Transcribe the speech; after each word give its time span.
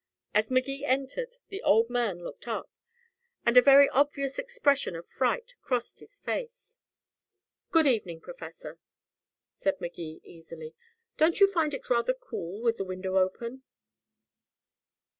As 0.33 0.49
Magee 0.49 0.83
entered 0.83 1.35
the 1.49 1.61
old 1.61 1.87
man 1.87 2.23
looked 2.23 2.47
up, 2.47 2.71
and 3.45 3.55
a 3.55 3.61
very 3.61 3.87
obvious 3.89 4.39
expression 4.39 4.95
of 4.95 5.05
fright 5.05 5.53
crossed 5.61 5.99
his 5.99 6.17
face. 6.19 6.79
"Good 7.69 7.85
evening, 7.85 8.19
Professor," 8.19 8.79
said 9.53 9.79
Magee 9.79 10.19
easily. 10.23 10.73
"Don't 11.17 11.39
you 11.39 11.45
find 11.45 11.75
it 11.75 11.87
rather 11.87 12.15
cool 12.15 12.63
with 12.63 12.77
the 12.77 12.83
window 12.83 13.17
open?" 13.17 13.61